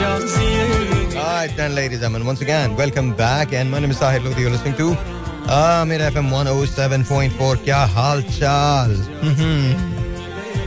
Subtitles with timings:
[0.00, 3.52] Then, ladies and gentlemen, once again, welcome back.
[3.52, 4.40] And my name is Sahil Lodi.
[4.40, 4.92] You're listening to
[5.46, 5.84] uh, oh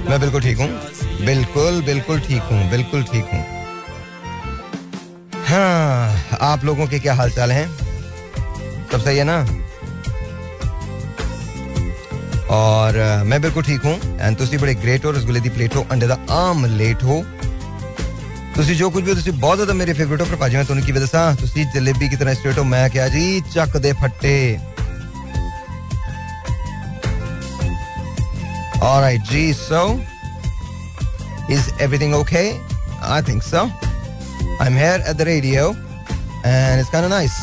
[0.09, 0.69] मैं बिल्कुल ठीक हूँ।
[1.25, 3.43] बिल्कुल बिल्कुल ठीक हूँ बिल्कुल ठीक हूँ।
[5.49, 7.67] हाँ आप लोगों के क्या हाल चाल हैं?
[8.91, 9.37] सब सही है ना?
[12.55, 16.07] और मैं बिल्कुल ठीक हूँ। एंड तुसी बड़े ग्रेट हो रसगुल्ले दी प्लेट हो अंडे
[16.07, 17.23] द आम लेट हो।
[18.54, 20.84] ਤੁਸੀਂ ਜੋ ਕੁਝ ਵੀ ਹੋ, ਤੁਸੀਂ ਬਹੁਤ ਜ਼ਿਆਦਾ ਮੇਰੇ ਫੇਵਰਿਟ ਹੋ ਪਰ ਭਾਜੀ ਮੈਂ ਤੁਹਾਨੂੰ
[20.84, 24.58] ਕੀ ਦੱਸਾਂ ਤੁਸੀਂ ਜਲੇਬੀ ਕੀ ਤਰ੍ਹਾਂ ਸਟ੍ਰੇਟ ਹੋ ਮੈਂ ਕਿਹਾ ਜੀ ਚੱਕ ਦੇ ਫੱਟੇ
[28.80, 29.78] Alright, G, so
[31.54, 32.42] is everything okay?
[33.14, 33.62] I think so.
[34.60, 35.64] I'm here at the radio
[36.44, 37.38] and it's kind of nice.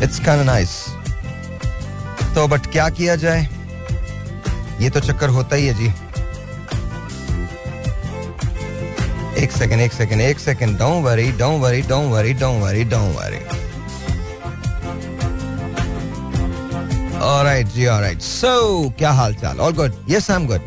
[0.00, 0.76] It's kind of nice.
[2.34, 3.46] तो बट क्या किया जाए
[4.80, 5.92] ये तो चक्कर होता ही है जी
[9.43, 13.15] एक सेकंड एक सेकंड एक second don't worry don't worry don't worry don't worry don't
[13.15, 13.39] worry
[17.23, 18.21] Alright, जी, alright.
[18.21, 18.49] So,
[18.97, 19.57] क्या हाल चाल?
[19.57, 19.93] All good.
[20.07, 20.61] Yes, I'm good.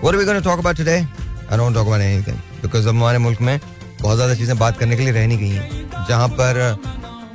[0.00, 1.06] What are we going to talk about today?
[1.46, 3.58] I don't talk about anything because हमारे मुल्क में
[4.02, 6.60] बहुत ज़्यादा चीज़ें बात करने के लिए रह नहीं गई हैं जहाँ पर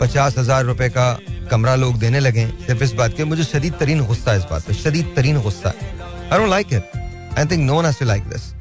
[0.01, 1.07] पचास हज़ार रुपए का
[1.51, 4.67] कमरा लोग देने लगे सिर्फ़ इस बात के मुझे शदीद तरीन गुस्सा है इस बात
[4.67, 8.23] पे शदीद तरीन गुस्सा I don't like it I think no one has to like
[8.29, 8.53] this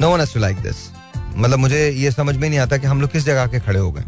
[0.00, 0.88] no one has to like this
[1.36, 3.90] मतलब मुझे ये समझ में नहीं आता कि हम लोग किस जगह के खड़े हो
[3.92, 4.04] गए।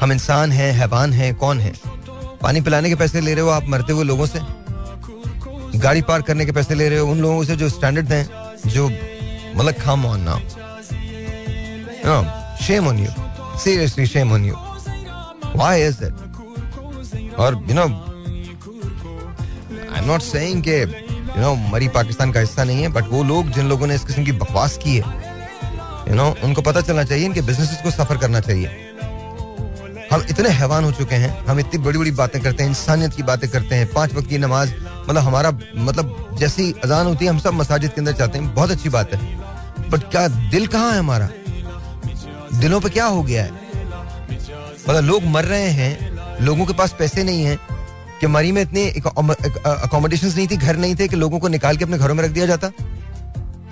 [0.00, 1.74] हम इंसान हैं, हैवान हैं, कौन हैं?
[2.42, 4.40] पानी पिलाने के पैसे ले रहे हो आप मरते हुए लोगों से?
[5.78, 8.28] गाड़ी पार्क करने के पैसे ले रहे हो उन लोगों से जो स्टैंडर्ड हैं,
[8.66, 8.88] जो
[9.56, 10.38] मतलब come on now
[12.64, 13.10] shame on you
[13.58, 14.54] seriously shame on you
[15.56, 17.82] why is that और you know
[19.92, 23.50] I am not saying you know Murree Pakistan का हिस्सा नहीं है बट वो लोग
[23.50, 25.23] जिन लोगों ने इस किस्म की बकवास की है
[26.08, 28.90] यू नो उनको पता चलना चाहिए, इनके बिजनेसेस को सफ़र करना चाहिए।
[30.12, 33.22] हम इतने हैवान हो चुके हैं, हम इतनी बड़ी बड़ी बातें करते हैं, इंसानियत की
[33.22, 34.72] बातें करते हैं, पाँच वक्त की नमाज़
[35.08, 38.70] मतलब हमारा मतलब जैसी अजान होती है, हम सब मसाजिद के अंदर जाते हैं, बहुत
[38.70, 41.28] अच्छी बात है। बट क्या दिल कहाँ है हमारा?
[42.54, 43.50] दिलों पे क्या हो गया है?
[44.88, 45.92] मतलब लोग मर रहे हैं,
[46.40, 47.58] लोगों के पास पैसे नहीं है,
[48.20, 51.84] कि मरी में इतने अकोमोडेशन नहीं थी, घर नहीं थे, कि लोगों को निकाल के
[51.84, 52.70] अपने घरों में रख दिया जाता?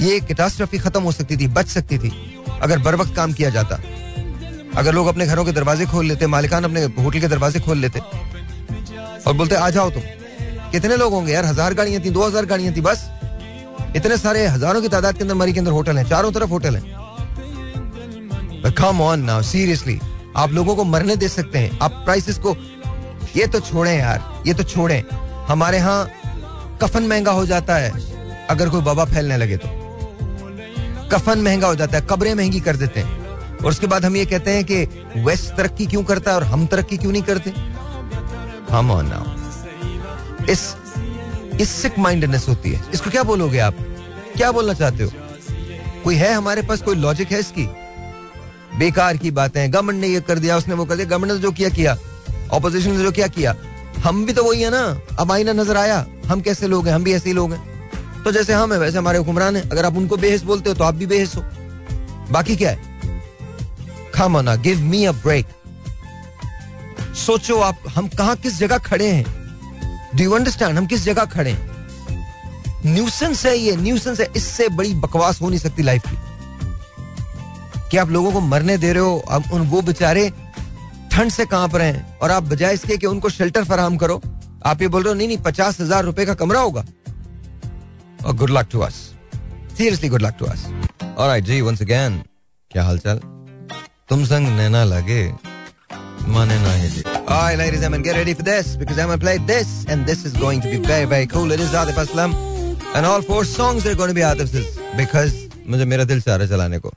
[0.03, 2.11] ये कैटास्ट्रफी खत्म हो सकती थी, बच सकती थी,
[2.63, 3.81] अगर बर वक्त काम किया जाता।
[4.77, 8.01] अगर लोग अपने घरों के दरवाजे खोल लेते, मालिकान अपने होटल के दरवाजे खोल लेते,
[9.27, 10.03] और बोलते, आ जाओ तुम।
[10.73, 11.45] कितने लोग होंगे यार?
[11.45, 13.11] हज़ार गाड़ियाँ थी, दो हज़ार गाड़ियाँ थी, बस।
[13.97, 16.77] इतने सारे हज़ारों की तादाद के अंदर मरी के अंदर होटल हैं, चारों तरफ़ होटल
[16.77, 16.84] हैं।
[18.73, 19.99] कम ऑन नाउ सीरियसली
[20.37, 22.57] आप लोगों को मरने दे सकते हैं। आप प्राइसेस को,
[23.37, 25.03] ये तो छोड़ें यार, ये तो छोड़ें।
[25.49, 26.09] हमारे यहाँ
[26.83, 27.91] कफन महँगा हो जाता है,
[28.51, 29.69] अगर कोई बाबा फैलने लगे तो।
[31.12, 34.25] कफन महँगा हो जाता है, कब्रें महँगी कर देते हैं। और उसके बाद हम ये
[34.27, 34.84] कहते हैं कि
[35.17, 37.50] वेस्ट तरक्की क्यों करता है और हम तरक्की क्यों नहीं करते?
[38.71, 40.75] हम ऑन नाउ इस
[41.61, 43.77] इस सिक माइंडनेस होती है। इसको क्या बोलोगे आप?
[44.37, 45.11] क्या बोलना चाहते हो?
[46.05, 46.83] कोई है हमारे पास?
[46.83, 47.69] कोई लॉजिक है इसकी?
[48.78, 51.51] बेकार की बातें गवर्नमेंट ने ये कर दिया, उसने वो कर दिया। गवर्नमेंट ने जो
[51.51, 51.97] किया किया।
[52.53, 53.55] ऑपोजिशन ने जो किया किया।
[53.99, 56.95] हम भी तो वही है ना। अब आईना नज़र आया। हम कैसे लोग हैं?
[56.95, 57.72] हम भी ऐसे ही लोग हैं।
[58.25, 60.84] तो जैसे हम है वैसे हमारे हुक्मरान है। अगर आप उनको बेहस बोलते हो तो
[60.84, 61.43] आप भी बेहस हो।
[62.31, 62.91] बाकी क्या है?
[64.15, 65.44] Now, give me a break.
[67.16, 69.25] सोचो आप हम कहा किस जगह खड़े हैं?
[70.16, 71.71] डू यू अंडरस्टैंड हम किस जगह खड़े हैं?
[72.87, 76.16] न्यूसेंस है ये न्यूसेंस है। इससे बड़ी बकवास हो नहीं सकती लाइफ की।
[77.91, 80.31] कि आप लोगों को मरने दे रहे हो अब उन वो बेचारे
[81.12, 82.19] ठंड से काँप रहे हैं?
[82.19, 84.21] और आप बजाय इसके कि उनको शेल्टर फराहम करो।
[84.66, 86.84] आप ये बोल रहे हो नहीं नहीं पचास हज़ार रुपए का कमरा होगा।
[88.25, 88.94] और good luck to us
[89.78, 90.66] seriously good luck to us
[91.18, 92.22] alright ji once again
[92.72, 93.19] क्या हालचाल
[94.09, 95.24] तुम संग नैना लगे
[96.35, 97.03] माने ना है जी
[97.35, 100.24] Alright ladies and gentlemen get ready for this because I'm gonna play this and this
[100.30, 102.35] is going to be very very cool it is Atif Aslam
[102.96, 105.35] and all four songs are going to be Atif's because
[105.74, 106.91] मुझे मेरा दिल चाह रहा है चलाने को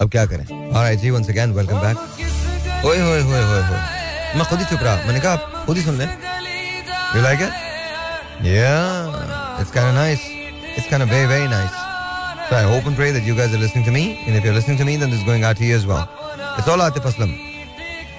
[0.00, 3.80] अब क्या करें Alright जी once again welcome back ओए होए होए होए होए
[4.36, 6.08] मैं खुद ही चुप रहा मैंने कहा आप खुद ही सुन लें
[7.14, 7.52] You like it?
[8.52, 10.24] Yeah it's kind of nice
[10.76, 11.86] it's kind of very very nice
[12.48, 14.22] So I hope and pray that you guys are listening to me.
[14.24, 16.08] And if you're listening to me, then this is going out to you as well.
[16.56, 17.32] It's all Atif Aslam.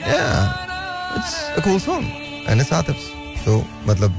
[0.02, 1.16] Yeah.
[1.16, 2.04] It's a cool song.
[2.46, 3.08] And it's Atif's.
[3.46, 4.12] So, मतलब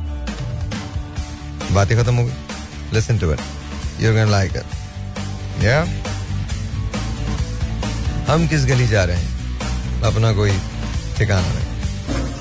[1.74, 3.40] बातें खत्म हो गई Listen to it.
[3.98, 4.64] You're gonna like it.
[5.60, 5.84] Yeah?
[8.30, 10.58] हम किस गली जा रहे हैं अपना कोई
[11.18, 11.71] ठिकाना नहीं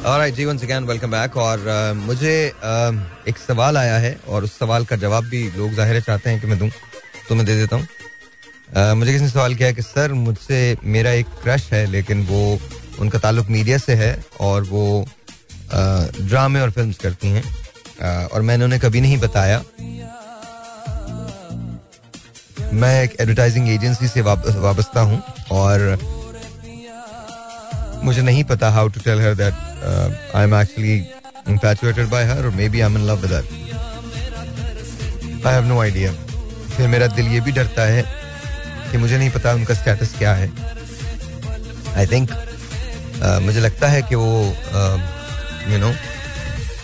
[0.05, 1.37] Alright, जी once again welcome back.
[1.37, 2.95] और uh, मुझे uh,
[3.29, 6.47] एक सवाल आया है और उस सवाल का जवाब भी लोग ज़ाहिर चाहते हैं कि
[6.47, 6.69] मैं दूँ
[7.29, 7.87] तो मैं दे देता हूँ।
[8.77, 12.59] Uh, मुझे किसी ने सवाल किया कि सर मुझसे मेरा एक क्रश है लेकिन वो
[13.01, 15.05] उनका ताल्लुक मीडिया से है और वो
[15.71, 17.45] ड्रामे और फिल्म्स करती हैं।
[18.33, 19.63] और मैंने उन्हें कभी नहीं बताया।
[22.73, 25.23] मैं एक एडवर्टाइजिंग एजेंसी से वाबस्ता हूँ
[25.53, 25.97] और
[28.05, 31.03] मुझे नहीं पता how to tell her that I am actually
[31.47, 33.45] infatuated by her or maybe I'm in love with her.
[35.45, 36.13] I have no idea.
[36.77, 38.03] फिर मेरा दिल ये भी डरता है
[38.91, 40.49] कि मुझे नहीं पता उनका स्टेटस क्या है
[41.97, 44.53] आई थिंक uh, मुझे लगता है कि वो you
[44.83, 44.99] uh,
[45.69, 45.95] know you know,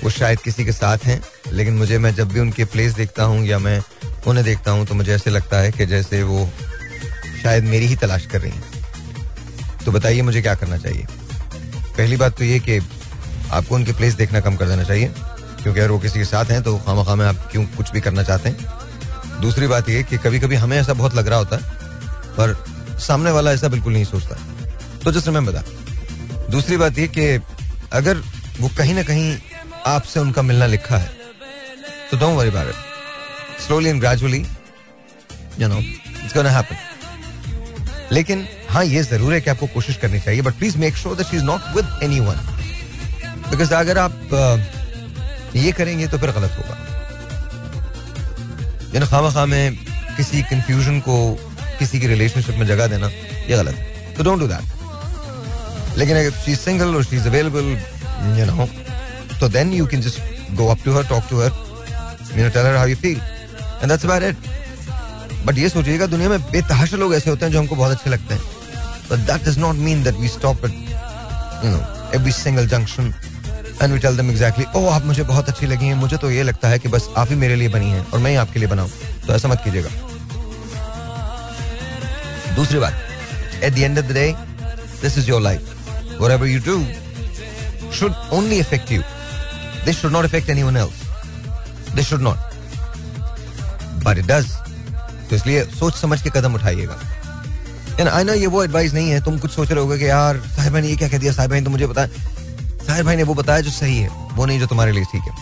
[0.04, 1.20] वो शायद किसी के साथ हैं
[1.52, 3.80] लेकिन मुझे मैं जब भी उनके प्लेस देखता हूँ या मैं
[4.26, 6.48] उन्हें देखता हूँ तो मुझे ऐसे लगता है कि जैसे वो
[7.42, 8.77] शायद मेरी ही तलाश कर रही हैं
[9.88, 11.04] तो बताइए मुझे क्या करना चाहिए।
[11.96, 15.06] पहली बात तो ये कि आपको उनके प्लेस देखना कम कर देना चाहिए,
[15.62, 18.22] क्योंकि अगर वो किसी के साथ हैं तो खामा खामे आप क्यों कुछ भी करना
[18.22, 21.62] चाहते हैं। दूसरी बात यह कि कभी कभी हमें ऐसा बहुत लग रहा होता है
[22.36, 22.52] पर
[23.00, 24.36] सामने वाला ऐसा बिल्कुल नहीं सोचता।
[25.04, 25.62] तो जैसे मैं बता,
[26.50, 27.26] दूसरी बात यह कि
[27.92, 28.22] अगर
[28.60, 29.36] वो कहीं ना कहीं
[29.86, 31.10] आपसे उनका मिलना लिखा है
[32.10, 34.44] तो don't worry about it slowly and gradually
[35.58, 36.76] you know it's gonna happen
[38.12, 41.26] लेकिन हाँ ये ज़रूर है कि आपको कोशिश करनी चाहिए but please make sure that
[41.26, 42.36] she is not with any one
[43.50, 44.14] because अगर आप
[45.56, 46.76] ये करेंगे तो फिर गलत होगा।
[48.94, 49.76] यानी खामा खा में
[50.16, 51.16] किसी कंफ्यूजन को
[51.78, 56.30] किसी की रिलेशनशिप में जगह देना, ये गलत है। तो डोंट डू दैट लेकिन अगर
[56.44, 57.64] शी सिंगल और she is available
[58.38, 58.68] you know
[59.40, 61.50] तो then you can just go up to her talk to her
[62.36, 64.36] you know tell her how you feel and that's about it
[65.46, 68.34] but ये सोचिएगा, दुनिया में बेतहाशा लोग ऐसे होते हैं जो हमको बहुत अच्छे लगते
[68.34, 68.57] हैं।
[69.10, 70.72] But that does not mean that we stop it
[71.64, 71.78] you know
[72.14, 73.14] every single junction
[73.82, 76.42] and we tell them exactly oh आप मुझे बहुत अच्छी लगी हैं, मुझे तो ये
[76.42, 78.68] लगता है कि बस आप ही मेरे लिए बनी हैं और मैं ही आपके लिए
[78.68, 78.90] बनाऊँ।
[79.26, 79.90] तो ऐसा मत कीजिएगा।
[82.54, 84.34] दूसरी बात at the end of the day
[85.02, 85.74] this is your life
[86.20, 86.72] whatever you do
[87.96, 89.02] should only affect you.
[89.84, 90.96] This should not affect anyone else.
[91.98, 92.38] This should not.
[94.06, 94.48] But it does.
[95.28, 96.96] तो इसलिए सोच समझ के कदम उठाइएगा।
[98.06, 100.72] आई नो ये वो advice नहीं है। तुम कुछ सोच रहे होगे कि यार, साहिब
[100.72, 101.32] भाई ने ये क्या कह दिया?
[101.32, 104.46] साहिब ने तो मुझे बताया। है साहिर भाई ने वो बताया जो सही है, वो
[104.46, 105.32] नहीं जो तुम्हारे लिए ठीक है।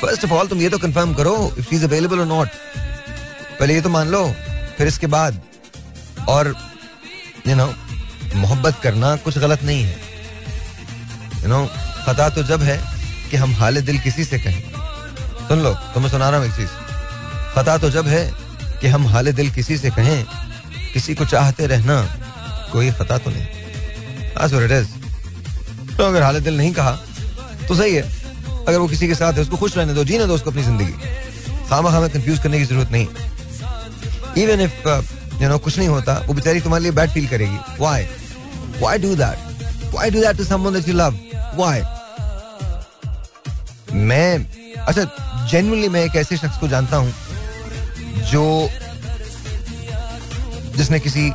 [0.00, 2.48] फ़र्स्ट ऑफ़ ऑल तुम ये तो कंफर्म करो इफ़ इज़ अवेलेबल और नॉट
[3.60, 4.24] पहले ये तो मान लो,
[4.78, 5.40] फिर इसके बाद।
[6.28, 6.54] और
[7.48, 7.72] यू नो
[8.36, 9.96] मोहब्बत करना कुछ गलत नहीं है।
[11.42, 11.64] यू नो
[12.06, 12.80] खता तो जब है
[13.30, 14.62] कि हम हाल दिल किसी से कहें।
[15.48, 16.68] सुन लो, तुम्हें सुना रहा हूँ एक चीज़।
[17.54, 18.24] खता तो जब है
[18.80, 20.24] कि हम हाल दिल किसी से कहें
[20.92, 22.00] किसी को चाहते रहना
[22.72, 23.46] कोई खता तो नहीं.
[25.96, 26.90] तो अगर हालत दिल नहीं कहा
[27.68, 28.02] तो सही है।
[28.68, 30.92] अगर वो किसी के साथ है, उसको खुश रहने दो, जीने दो उसको अपनी ज़िंदगी।
[31.68, 33.06] खामा खामा कंफ्यूज करने की ज़रूरत नहीं।
[34.38, 34.88] इवन इफ़
[35.42, 38.06] यू नो कुछ नहीं होता, वो बेचारी तुम्हारे लिए बैड फील करेगी। Why
[38.80, 41.18] why do that why do that to someone that you love
[41.56, 41.82] why
[43.94, 44.46] मैं
[44.78, 45.02] अच्छा
[45.50, 47.12] जेन्युइनली मैं एक ऐसे शख्स को जानता हूँ,
[48.30, 48.70] जो
[50.78, 51.30] जिसने किसी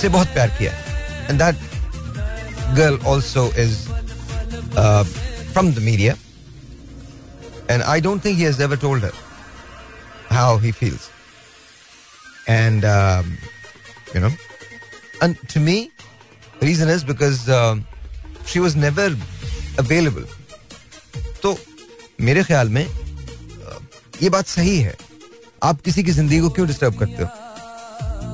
[0.00, 0.72] से बहुत प्यार किया
[1.28, 1.56] and that
[2.76, 3.76] girl also is
[5.52, 6.14] from the media
[7.70, 9.04] and I don't think he's ever told
[10.32, 11.08] how he feels
[12.48, 12.84] and
[14.16, 14.28] you know
[15.22, 15.78] and to me
[16.62, 17.40] reason is because
[18.52, 19.18] she was never
[19.78, 20.26] available
[21.42, 21.58] तो
[22.26, 24.94] मेरे ख्याल में uh, ये बात सही है।
[25.62, 27.28] आप किसी की ज़िंदगी को क्यों डिस्टर्ब करते हो?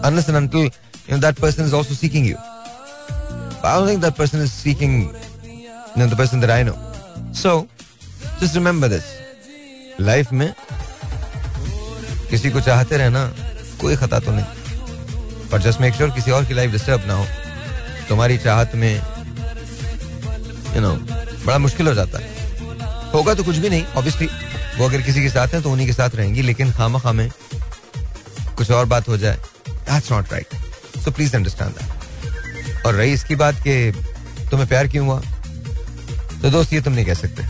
[0.05, 2.39] Unless and until you know that person is also seeking you
[3.63, 4.95] But I don't think that person is seeking
[5.45, 6.77] you know, the person that I know.
[7.33, 7.69] So,
[8.41, 9.05] just remember this.
[10.01, 10.53] Life में
[12.31, 13.23] किसी को चाहते रहना
[13.81, 17.27] कोई खता तो नहीं पर जस्ट मेक श्योर किसी और की लाइफ डिस्टर्ब ना हो
[18.09, 18.95] तुम्हारी चाहत में
[20.75, 20.93] यू नो
[21.47, 24.29] बड़ा मुश्किल हो जाता है होगा तो कुछ भी नहीं ऑब्वियसली
[24.79, 27.29] वो अगर किसी के साथ है तो उन्हीं के साथ रहेंगी लेकिन खामा खामे
[28.57, 29.39] कुछ और बात हो जाए
[29.93, 30.49] that's not right
[31.05, 33.93] so please understand that और रही इसकी बात कि
[34.51, 35.21] तुम्हें प्यार क्यों हुआ?
[36.43, 37.43] तो दोस्त, ये तुम नहीं कह सकते।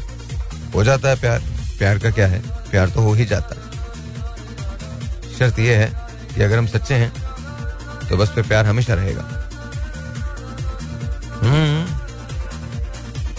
[0.75, 1.43] हो जाता है प्यार।
[1.79, 2.43] प्यार का क्या है?
[2.71, 3.63] प्यार तो हो ही जाता है।
[5.39, 7.13] शर्त यह है कि अगर हम सच्चे हैं
[8.09, 9.23] तो बस फिर प्यार हमेशा रहेगा।
[11.43, 12.03] हम्म।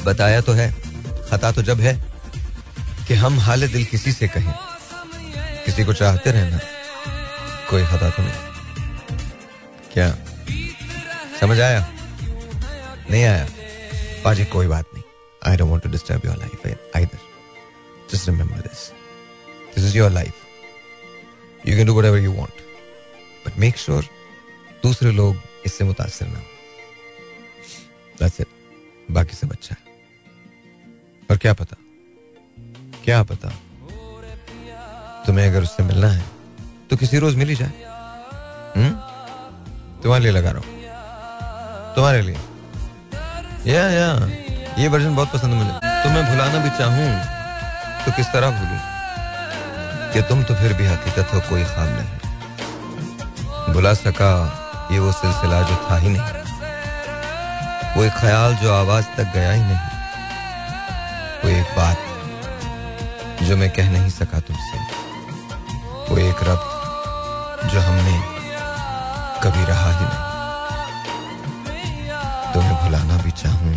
[0.03, 0.75] बताया तो है,
[1.31, 2.03] खता तो जब है
[3.07, 4.53] कि हम हाल दिल किसी से कहें।
[5.65, 6.59] किसी को चाहते रहना,
[7.69, 8.52] कोई खता तो नहीं।
[9.93, 10.09] क्या?
[11.39, 11.79] समझ आया?
[13.11, 13.47] नहीं आया?
[14.23, 15.03] पाजी कोई बात नहीं।
[15.47, 17.19] I don't to disturb your life either
[18.13, 18.89] just remember this
[19.75, 20.33] this is your life
[21.67, 22.61] you can do whatever you want
[23.47, 24.07] but make sure
[24.83, 26.45] दूसरे लोग इससे मुतासर ना हो.
[29.11, 29.93] बाकी सब अच्छा है।
[31.31, 31.75] और क्या पता?
[33.03, 33.49] क्या पता?
[35.25, 36.25] तुम्हें अगर उससे मिलना है
[36.89, 37.71] तो किसी रोज मिल ही जाए।
[38.77, 39.02] हम्म?
[40.03, 42.37] तुम्हारे लिए लगा रहा हूँ। तुम्हारे लिए।
[43.67, 44.07] या या
[44.77, 45.71] ये वर्जन बहुत पसंद है मुझे।
[46.03, 47.09] तुम्हें भुलाना भी चाहूँ
[48.05, 48.79] तो किस तरह भूलूं?
[50.13, 54.33] कि तुम तो फिर भी हकीकत हो, कोई ख्वाब नहीं भुला सका,
[54.91, 56.21] ये वो सिलसिला जो था ही नहीं।
[57.97, 59.77] वो एक ख्याल जो आवाज़ तक गया ही नहीं।
[61.43, 61.97] वो एक बात
[63.43, 64.77] जो मैं कह नहीं सका तुमसे।
[66.09, 68.32] वो एक रब जो हमने
[69.43, 70.21] कभी रहा ही नहीं।
[72.53, 73.73] तुम्हें भुलाना भी चाहूँ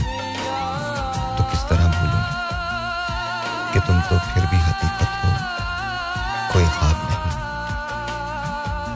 [1.37, 2.21] तो किस तरह भूलू
[3.73, 5.31] कि तुम तो फिर भी हकीकत हो,
[6.53, 7.31] कोई खाब नहीं।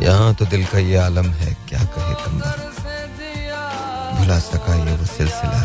[0.07, 2.51] यहाँ तो दिल का ये आलम है, क्या कहे कम्बा
[4.19, 5.61] भुला सका ये वो सिलसिला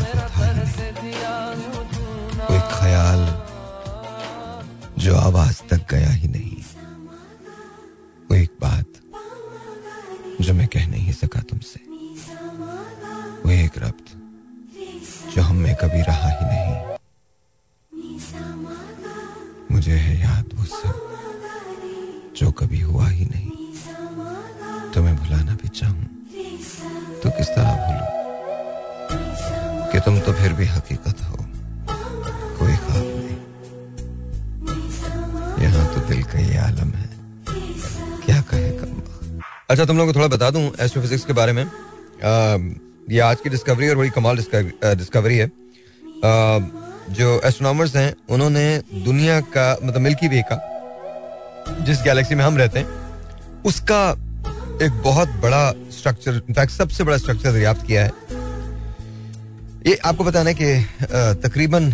[36.56, 37.10] ये आलम है।
[38.26, 38.92] क्या कहे कम
[39.70, 41.64] अच्छा तुम लोगों को थोड़ा बता दूँ एस्ट्रोफिजिक्स के बारे में।
[43.12, 46.60] ये आज की डिस्कवरी और बड़ी कमाल डिस्कवरी है। आ,
[47.12, 48.66] जो एस्ट्रोनॉमर्स हैं उन्होंने
[49.04, 50.58] दुनिया का मतलब मिल्की वे का
[51.82, 54.00] जिस गैलेक्सी में हम रहते हैं उसका
[54.86, 58.12] एक बहुत बड़ा स्ट्रक्चर इनफैक्ट सबसे बड़ा स्ट्रक्चर दरियाफ्त किया है।
[59.88, 60.70] ये आपको बताना है कि
[61.44, 61.92] तकरीबन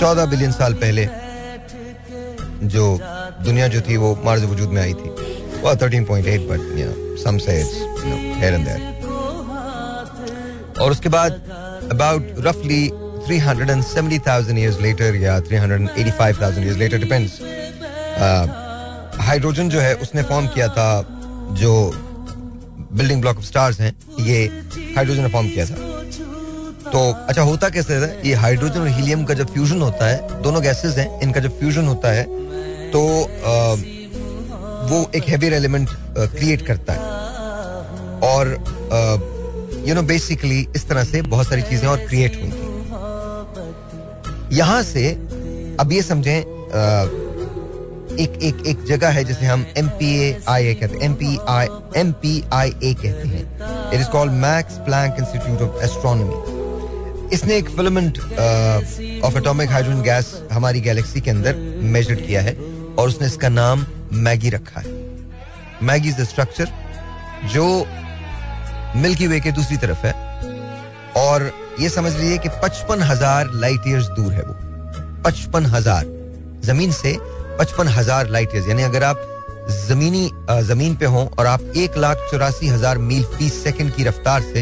[0.00, 1.08] चौदह बिलियन साल पहले
[2.68, 2.84] जो
[3.44, 5.08] दुनिया जो थी वो मार्ज वजूद में आई थी।
[5.60, 6.60] वो thirteen point eight but
[7.24, 8.80] some से हेयर एंड देयर
[10.80, 11.32] और उसके बाद
[11.92, 12.82] अबाउट रफली
[13.22, 17.30] 370,000 years later या 385,000 years later depends.
[19.20, 20.88] हाइड्रोजन जो है उसने फॉर्म किया था
[21.60, 21.72] जो
[22.92, 24.44] बिल्डिंग ब्लॉक ऑफ़ स्टार्स हैं ये
[24.96, 25.74] हाइड्रोजन ने फॉर्म किया था।
[26.92, 28.20] तो अच्छा होता कैसे है?
[28.28, 31.86] ये हाइड्रोजन और हीलियम का जब फ्यूजन होता है दोनों गैसेस हैं इनका जब फ्यूजन
[31.86, 32.24] होता है
[32.92, 33.00] तो
[34.88, 37.00] वो एक हेवियर एलिमेंट क्रिएट करता है।
[38.24, 38.48] और
[39.88, 42.70] यू नो बेसिकली इस तरह से बहुत सारी चीज़ें और क्रिएट हुई थी
[44.56, 45.10] यहाँ से,
[45.80, 46.38] अब ये समझें
[48.14, 51.14] एक एक एक जगह है जिसे हम M P A I A कहते हैं। M
[51.14, 53.44] P I M P I A कहते हैं।
[53.92, 56.36] It is called Max Planck Institute of Astronomy
[57.34, 58.18] इसने एक filament
[59.24, 61.56] of atomic hydrogen gas हमारी गैलेक्सी के अंदर
[61.94, 62.54] मेजर किया है।
[62.98, 63.84] और उसने इसका नाम
[64.24, 64.90] मैगी रखा है।
[65.82, 66.68] मैगी इज़ स्ट्रक्चर
[67.52, 67.66] जो
[68.96, 70.12] मिल्की वे के दूसरी तरफ़ है।
[71.18, 74.54] और ये समझ लीजिए कि पचपन हज़ार लाइट ईयर्स दूर है वो।
[75.24, 76.06] पचपन हज़ार।
[76.64, 77.16] ज़मीन से
[77.58, 79.28] पचपन हज़ार लाइट ईयर्स यानी अगर आप
[79.88, 80.30] जमीनी
[80.64, 84.60] ज़मीन पे हों और आप एक लाख चौरासी हज़ार मील फ़ी सेकंड की रफ्तार से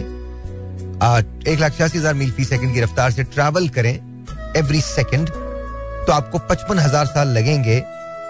[1.53, 3.95] एक लाख छियासी हज़ार मील फ़ी सेकंड की रफ्तार से ट्रैवल करें
[4.57, 5.31] एवरी सेकंड
[6.07, 7.79] तो आपको पचपन हज़ार साल लगेंगे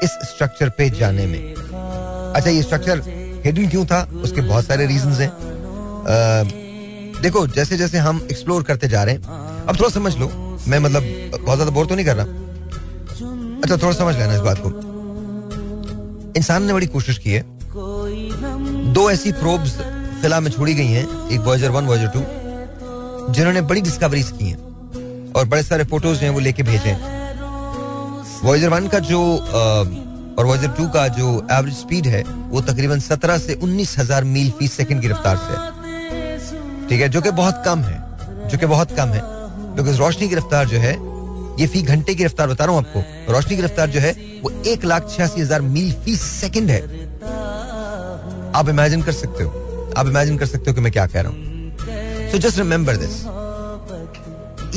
[0.03, 3.03] इस स्ट्रक्चर पे जाने में। अच्छा ये स्ट्रक्चर
[3.45, 4.03] हिडन क्यों था?
[4.23, 5.31] उसके बहुत सारे रीजन हैं।
[7.23, 9.23] देखो जैसे जैसे हम एक्सप्लोर करते जा रहे हैं,
[9.67, 10.29] अब थोड़ा समझ लो,
[10.69, 11.03] मैं मतलब
[11.35, 12.25] बहुत ज़्यादा बोर तो नहीं कर रहा।
[13.57, 14.69] अच्छा थोड़ा समझ लेना इस बात को।
[16.37, 17.45] इंसान ने बड़ी कोशिश की है।
[18.93, 19.77] दो ऐसी प्रोब्स
[20.23, 25.33] फिला में छोड़ी गई हैं, एक वॉयजर वन वॉयजर टू जिन्होंने बड़ी डिस्कवरीज की हैं,
[25.33, 26.91] और बड़े सारे फ़ोटोज़ हैं वो लेके भेजे
[28.45, 29.21] वॉयजर वन का जो
[30.39, 34.51] और वॉयजर टू का जो एवरेज स्पीड है, वो तकरीबन सत्रह से उन्नीस हज़ार मील
[34.51, 35.55] फ़ी सेकंड की रफ्तार से
[36.89, 37.09] ठीक है?
[37.09, 37.99] जो कि बहुत कम है।
[38.49, 39.21] जो कि बहुत कम है।
[39.77, 40.93] बिकॉज़ रोशनी की रफ्तार जो है,
[41.61, 44.51] ये फ़ी घंटे की रफ्तार बता रहा हूँ आपको। रोशनी की रफ्तार जो है, वो
[44.67, 46.81] एक लाख छियासी हज़ार मील फ़ी सेकेंड है।
[48.55, 51.33] आप इमेजिन कर सकते हो। आप इमेजिन कर सकते हो कि मैं क्या कह रहा
[51.33, 53.21] हूँ। So just remember this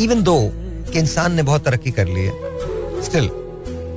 [0.03, 0.38] even दो
[0.96, 3.29] इंसान ने बहुत तरक्की कर ली है स्टिल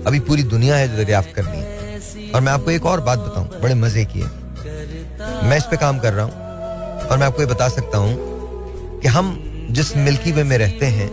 [0.06, 3.60] अभी पूरी दुनिया है जो दरियाफ्त करनी है। और मैं आपको एक और बात बताऊँ,
[3.62, 4.30] बड़े मज़े की है।
[5.48, 6.32] मैं इस पे काम कर रहा हूँ,
[7.06, 9.36] और मैं आपको ये बता सकता हूँ कि हम
[9.70, 11.08] जिस मिल्की वे में रहते हैं,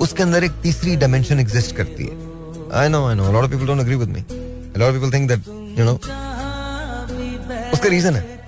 [0.00, 3.66] उसके अंदर एक तीसरी डायमेंशन एग्जिस्ट करती है। I know I know lot of people
[3.66, 4.24] don't agree with me
[4.78, 5.94] lot of people think that you know
[7.72, 8.41] उसका रीजन है।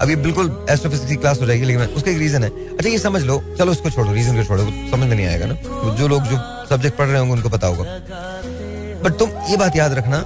[0.00, 3.22] अभी बिल्कुल एस्ट्रोफिजिक्स की क्लास हो जाएगी, लेकिन उसका एक रीजन है। अच्छा ये समझ
[3.22, 5.54] लो। चलो उसको छोड़ो रीजन को छोड़ो। समझ में नहीं आएगा ना।
[5.94, 7.84] जो लोग जो सब्जेक्ट पढ़ रहे होंगे, उनको पता होगा।
[9.04, 10.24] बट तुम ये बात याद रखना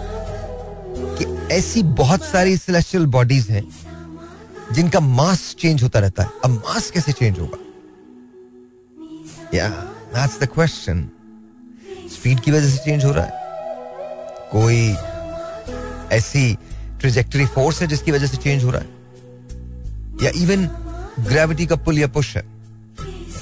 [1.18, 3.64] कि ऐसी बहुत सारी सेलेस्टियल बॉडीज हैं,
[4.72, 7.58] जिनका मास चेंज होता रहता है। अब मास कैसे चेंज होगा?
[9.54, 9.68] या
[10.14, 11.08] दैट्स द क्वेश्चन
[12.12, 13.32] स्पीड की वजह से चेंज हो रहा है।
[14.52, 14.94] कोई
[16.12, 16.56] ऐसी
[17.00, 18.93] ट्रिजेक्टरी फोर्स है जिसकी वजह से चेंज हो रहा है?
[20.22, 20.66] या इवन
[21.20, 22.42] ग्रेविटी का पुल या पुश है।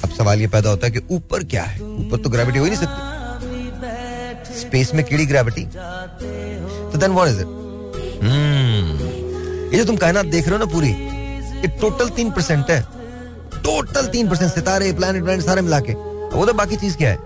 [0.04, 1.80] अब सवाल ये पैदा होता है कि ऊपर क्या है?
[1.80, 7.40] ऊपर तो ग्रेविटी हो ही नहीं सकती। स्पेस में कीड़ी ग्रेविटी तो देन व्हाट इज़
[7.40, 7.46] इट
[9.72, 12.80] ये जो तुम कायनात देख रहे हो ना पूरी, ये टोटल तीन परसेंट है।
[13.54, 17.16] टोटल तीन परसेंट सितारे प्लानिट सारे मिला के। वो तो बाकी चीज़ क्या है?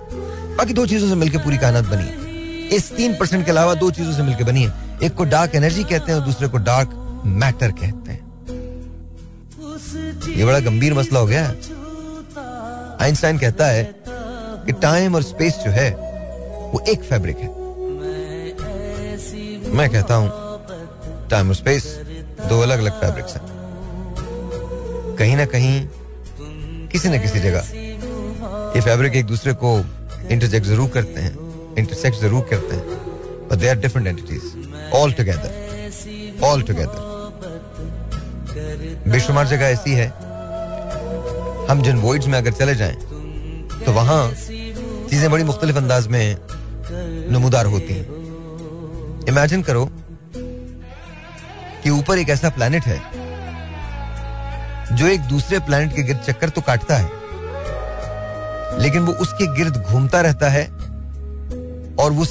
[0.56, 3.90] बाकी दो चीज़ों से मिलकर पूरी कायनात बनी है। इस तीन परसेंट के अलावा दो
[3.90, 6.90] चीज़ों से मिलकर बनी है। एक को डार्क एनर्जी कहते हैं और दूसरे को डार्क
[7.26, 8.25] मैटर कहते हैं।
[10.28, 11.44] ये बड़ा गंभीर मसला हो गया
[13.04, 13.84] आइंस्टाइन कहता है
[14.66, 15.90] कि टाइम और स्पेस जो है,
[16.72, 17.48] वो एक फैब्रिक है।
[19.76, 20.28] मैं कहता हूँ,
[21.30, 21.84] टाइम और स्पेस
[22.48, 23.44] दो अलग अलग फैब्रिक्स हैं।
[25.18, 25.80] कहीं ना कहीं,
[26.88, 27.70] किसी ना किसी जगह,
[28.76, 29.76] ये फैब्रिक एक दूसरे को
[30.30, 31.34] इंटरजेक्ट ज़रूर करते हैं
[31.78, 32.84] इंटरसेक्ट ज़रूर करते हैं
[33.48, 37.14] but they are different entities all together all together
[38.56, 40.06] बेशुमार जगह ऐसी है,
[41.68, 42.94] हम जिन वॉइड्स में अगर चले जाएँ
[43.76, 46.36] तो वहाँ चीज़ें बड़ी मुख्तलिफ़ अंदाज में
[47.30, 48.06] नमूदार होती हैं।
[49.28, 49.88] इमेजिन करो
[51.82, 52.98] कि ऊपर एक ऐसा प्लेनेट है,
[54.92, 57.10] जो एक दूसरे प्लेनेट के गिर्द चक्कर तो काटता है,
[58.80, 60.66] लेकिन वो उसके गिर्द घूमता रहता है
[61.96, 62.24] और वो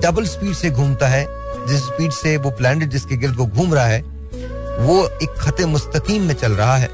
[0.00, 1.26] डबल स्पीड से घूमता है,
[1.68, 4.02] जिस स्पीड से वो प्लेनेट जिसके गिर्द वो घूम रहा है
[4.80, 6.88] वो एक खत मुस्तकीम में चल रहा है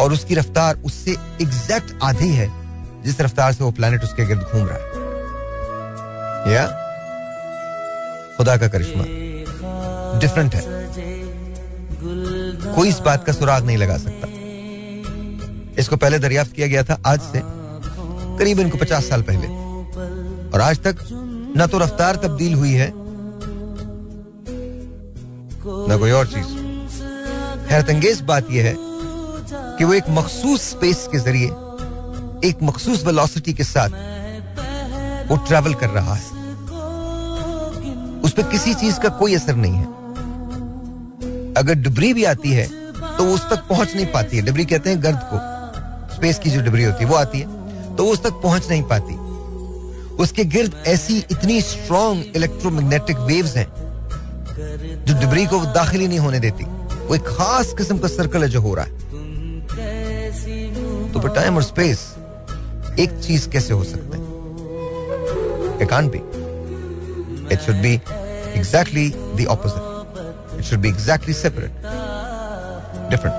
[0.00, 1.10] और उसकी रफ्तार उससे
[1.42, 2.52] एग्जैक्ट आधी है,
[3.02, 4.84] जिस रफ्तार से वो प्लेनेट उसके गिर्द घूम रहा है।
[6.54, 6.66] या?
[8.36, 9.04] खुदा का करिश्मा।
[10.20, 10.62] डिफरेंट है।
[12.74, 14.28] कोई इस बात का सुराग नहीं लगा सकता।
[15.78, 17.40] इसको पहले दरियाफ्त किया गया था आज से
[18.38, 19.46] करीबन को पचास साल पहले।
[20.50, 20.96] और आज तक
[21.56, 22.92] ना तो रफ्तार तब्दील हुई है,
[25.88, 26.63] ना कोई और चीज़।
[27.70, 28.74] हैरतंगेज बात यह है
[29.78, 31.46] कि वो एक मखसूस स्पेस के ज़रिए,
[32.48, 33.90] एक मखसूस वेलोसिटी के साथ
[35.28, 36.42] वो ट्रैवल कर रहा है।
[38.20, 39.86] उस पर किसी चीज़ का कोई असर नहीं है।
[41.54, 42.66] अगर डिब्री भी आती है
[43.16, 45.38] तो उस तक पहुँच नहीं पाती है। डिब्री कहते हैं गर्द को।
[46.14, 49.14] स्पेस की जो डिब्री होती है, वो आती है तो उस तक पहुँच नहीं पाती।
[50.22, 53.66] उसके गिर्द ऐसी इतनी स्ट्रॉन्ग इलेक्ट्रोमैग्नेटिक वेव्स हैं,
[55.06, 56.64] जो डिब्री को दाखिल ही नहीं होने देती।
[57.14, 58.92] एक खास किस्म का सर्कल है जो हो रहा है।
[61.12, 61.98] तो पर टाइम और स्पेस
[63.00, 64.24] एक चीज़ कैसे हो सकते हैं?
[65.82, 66.20] It can't be.
[67.54, 67.94] It should be
[68.58, 69.06] exactly
[69.38, 69.86] the opposite.
[70.58, 71.74] It should be exactly separate.
[73.10, 73.36] Different.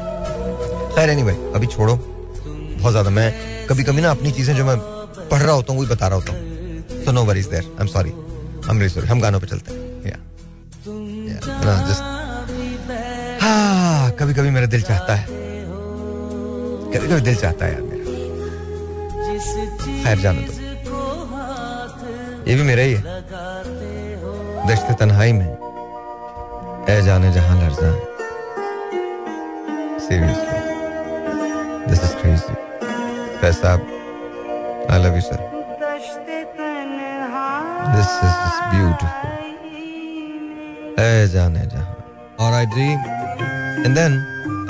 [0.95, 3.29] खैर anyway, अभी छोड़ो। बहुत ज़्यादा मैं
[3.69, 4.77] कभी कभी ना अपनी चीज़ें जो मैं
[5.29, 7.87] पढ़ रहा होता हूँ वही बता रहा होता हूँ। So no worries there I am
[7.93, 10.17] sorry I am sorry हम गानों पे चलते हैं। या
[11.65, 12.03] ना जस्ट
[13.45, 15.25] हाँ कभी कभी मेरा दिल चाहता है।
[16.93, 18.03] कभी कभी दिल चाहता है यार मेरा।
[20.03, 20.53] खैर, जाने दो।
[22.47, 23.01] ये भी मेरा ही है।
[24.69, 25.51] दश्त तन्हाई में।
[26.89, 27.91] ए जाने जहाँ लर्जा
[30.07, 30.59] सीरियसली
[31.89, 32.53] दिस इज़ क्रेजी
[33.61, 33.79] साहब
[34.91, 35.39] I love you sir
[37.95, 38.39] this is
[38.71, 39.33] beautiful
[41.03, 41.91] ए जाने जहाँ।
[42.39, 42.99] और I dream
[43.75, 44.13] and then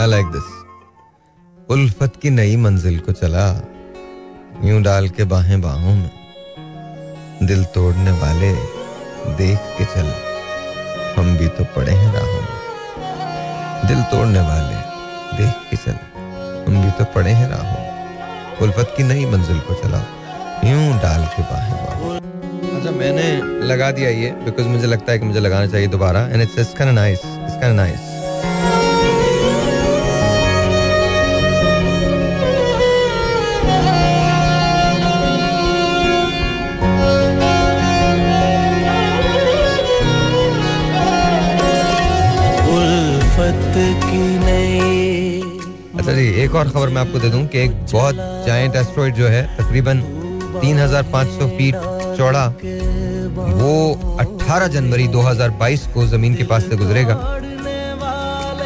[0.01, 0.47] I like this
[1.69, 3.45] उल्फत की नई मंजिल को चला,
[4.63, 6.11] यूँ डाल के बाहें बाहों में।
[7.43, 8.51] दिल तोड़ने वाले
[9.35, 10.11] देख के चल,
[11.17, 14.75] हम भी तो पड़े हैं राहों में। दिल तोड़ने वाले
[15.37, 15.97] देख के चल,
[16.67, 20.03] हम भी तो पड़े हैं राहों में। उल्फत की नई मंजिल को चला,
[20.63, 22.13] यूँ डाल के बाहें बाहों
[22.75, 23.29] अच्छा मैंने
[23.67, 26.81] लगा दिया ये बिकॉज़ मुझे लगता है कि मुझे लगाना चाहिए दोबारा and it's it's
[26.81, 28.13] nice it's nice
[46.05, 48.15] अच्छा जी एक और खबर मैं आपको दे दूँ कि एक बहुत
[48.45, 50.01] जायंट एस्ट्रॉइड जो है तकरीबन
[50.55, 51.75] 3,500 फीट
[52.17, 52.45] चौड़ा
[53.55, 53.71] वो
[54.21, 57.15] 18 जनवरी 2022 को ज़मीन के पास से गुजरेगा।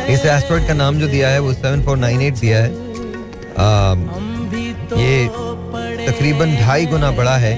[0.10, 2.70] इस एस्ट्रॉइड का नाम जो दिया है वो 7498 दिया है।
[3.58, 3.96] आ,
[4.98, 5.28] ये
[6.06, 7.54] तकरीबन ढाई गुना बड़ा है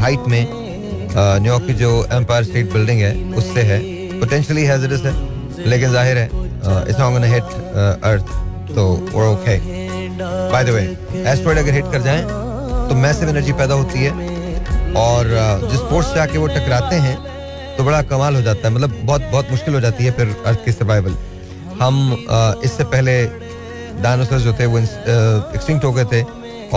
[0.00, 3.78] हाइट में। न्यूयॉर्क की जो एम्पायर स्टेट बिल्डिंग है उससे है।
[4.20, 5.14] पोटेंशियली हैजरस है
[5.66, 7.46] लेकिन ज़ाहिर है it's not gonna hit
[8.02, 9.56] Earth तो वो okay
[10.52, 10.82] by the way
[11.30, 12.22] asteroid अगर हिट कर जाए
[12.88, 14.12] तो मैसिव एनर्जी पैदा होती है।
[14.96, 15.28] और
[15.70, 17.16] जिस फोर्स से आके वो टकराते हैं
[17.76, 20.64] तो बड़ा कमाल हो जाता है। मतलब बहुत बहुत मुश्किल हो जाती है फिर अर्थ
[20.64, 21.16] की सर्वाइवल
[21.80, 21.94] हम
[22.64, 23.24] इससे पहले
[24.02, 26.22] डायनासोर जो थे, वो एक्सटिंक्ट हो गए थे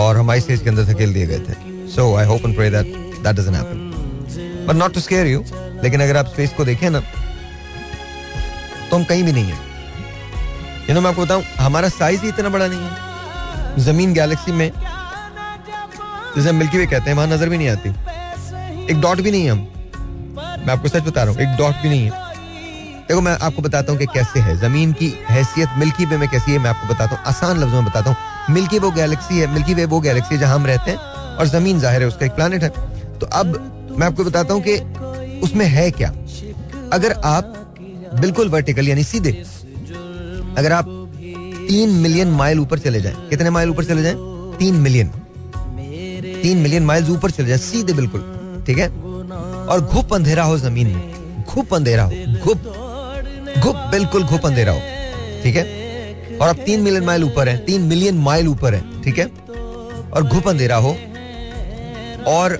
[0.02, 1.54] और हम आइस एज के अंदर धकेल दिए गए थे।
[1.90, 2.86] So I hope and pray that
[3.22, 5.44] that doesn't happen but not to scare you
[5.82, 7.00] लेकिन अगर आप स्पेस को देखें ना
[8.90, 9.67] तो हम कहीं भी नहीं है।
[10.88, 14.70] यू नो मैं आपको बताऊँ, हमारा साइज़ ही इतना बड़ा नहीं है। ज़मीन गैलेक्सी में,
[16.36, 17.88] जैसे मिल्की वे कहते हैं, वहाँ नज़र भी नहीं आती।
[18.92, 19.58] एक डॉट भी नहीं है हम।
[20.66, 22.26] मैं आपको सच बता रहा हूँ, एक डॉट भी नहीं है।
[23.08, 26.52] देखो, मैं आपको बताता हूँ कि कैसे है। ज़मीन की हैसियत मिल्की वे में कैसी
[26.52, 29.74] है, मैं आपको बताता हूँ, आसान लफ्जों में बताता हूँ। मिल्की वो गैलेक्सी है मिल्की
[29.74, 30.98] वे वो गैलेक्सी है जहाँ हम रहते हैं,
[31.36, 32.68] और ज़मीन ज़ाहिर है, उसका एक प्लानट है।
[33.18, 33.46] तो अब
[33.98, 36.08] मैं आपको बताता हूँ कि उसमें है क्या।
[36.92, 37.54] अगर आप
[38.14, 39.42] बिल्कुल वर्टिकल यानी सीधे
[40.58, 40.84] अगर आप
[41.68, 44.14] तीन मिलियन माइल ऊपर चले जाएँ, कितने माइल ऊपर चले जाएँ?
[44.58, 45.08] तीन मिलियन।
[46.42, 48.20] तीन मिलियन माइल ऊपर चले जाएँ, सीधे बिल्कुल,
[48.66, 48.88] ठीक है?
[49.68, 52.10] और घुप अंधेरा हो ज़मीन में, घुप अंधेरा हो,
[52.44, 52.74] घुप
[53.58, 54.80] घुप, बिल्कुल घुप अंधेरा हो,
[55.42, 56.38] ठीक है?
[56.38, 59.26] और अब तीन मिलियन माइल ऊपर है, तीन मिलियन माइल ऊपर है, ठीक है?
[60.12, 60.90] और घुप अंधेरा हो,
[62.28, 62.58] और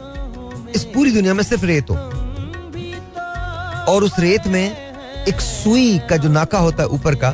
[0.75, 1.97] इस पूरी दुनिया में सिर्फ़ रेत हो,
[3.93, 4.65] और उस रेत में
[5.29, 7.31] एक सुई का जो नाका होता है ऊपर का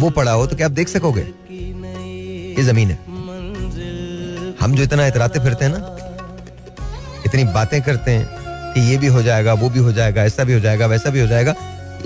[0.00, 1.20] वो पड़ा हो तो क्या आप देख सकोगे?
[1.50, 2.98] ये ज़मीन है।
[4.60, 5.96] हम जो इतना इतराते फिरते हैं ना,
[7.26, 10.52] इतनी बातें करते हैं कि ये भी हो जाएगा, वो भी हो जाएगा, ऐसा भी
[10.54, 11.54] हो जाएगा, वैसा भी हो जाएगा,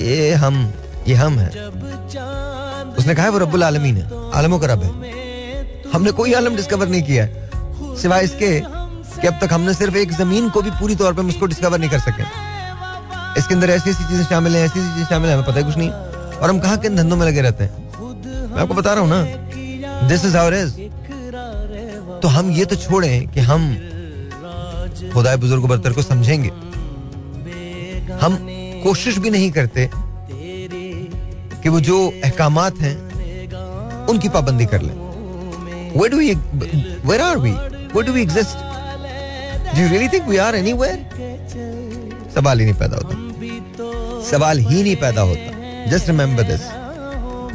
[0.00, 0.72] ये हम
[1.06, 1.48] ये हम है।
[2.94, 6.88] उसने कहा है वो रब्बुल आलमीन है, आलमों का रब है। हमने कोई आलम डिस्कवर
[6.88, 7.50] नहीं किया है,
[7.96, 11.46] सिवाय इसके कि अब तक हमने सिर्फ़ एक ज़मीन को भी पूरी तौर पर उसको
[11.46, 12.22] डिस्कवर नहीं कर सके।
[13.38, 15.64] इसके अंदर ऐसी ऐसी चीज़ें शामिल हैं ऐसी ऐसी चीज़ें शामिल है, हमें पता ही
[15.64, 15.90] कुछ नहीं।
[16.42, 17.84] और हम कहा किन धंधों में लगे रहते हैं
[18.52, 20.74] मैं आपको बता रहा हूँ ना दिस इज़ आवर इज़
[22.22, 23.62] तो हम ये तो छोड़े कि हम
[25.12, 26.48] खुदाए बुज़ुर्ग बरतर को समझेंगे
[28.22, 28.38] हम
[28.82, 29.88] कोशिश भी नहीं करते
[31.62, 32.96] कि वो जो अहकाम हैं,
[34.10, 34.94] उनकी पाबंदी कर लें
[37.06, 37.52] where are we?
[37.94, 38.56] Where do we exist?
[39.74, 40.96] Do you really think we are anywhere?
[42.34, 45.55] सवाल ही नहीं पैदा होता सवाल ही नहीं पैदा होता
[45.88, 46.60] just remember this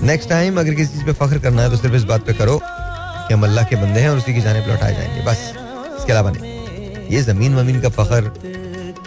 [0.04, 2.60] next time अगर किसी चीज़ पे फख्र करना है तो सिर्फ़ इस बात पे करो
[2.64, 5.54] कि हम अल्लाह के बंदे हैं और उसी की जाने लौटाए जाएँगे। बस,
[6.00, 8.22] इसके अलावा नहीं। ये ज़मीन वमीन का फख्र,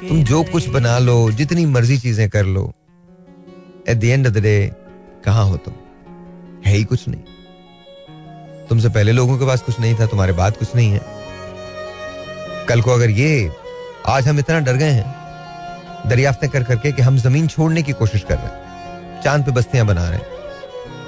[0.08, 2.72] तुम जो कुछ बना लो, जितनी मर्ज़ी चीज़ें कर लो
[3.88, 4.72] at the end of the day
[5.24, 5.74] कहाँ हो तुम?
[6.66, 7.20] है ही कुछ नहीं।
[8.68, 11.00] तुमसे पहले लोगों के पास कुछ नहीं था, तुम्हारे बाद कुछ नहीं है।
[12.68, 13.52] कल को अगर ये,
[14.06, 15.14] आज हम इतना डर गए हैं,
[16.08, 18.63] दरियाफ्तें कर करके कि हम ज़मीन छोड़ने की कोशिश कर रहे हैं।
[19.24, 20.26] चाँद पे बस्तियाँ बना रहे हैं।